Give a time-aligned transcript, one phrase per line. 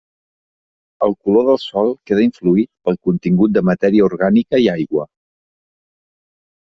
[1.07, 5.05] El color del sol queda influït pel contingut de matèria orgànica i aigua.